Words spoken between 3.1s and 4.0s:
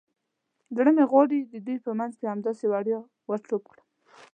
ور ټوپ کړم.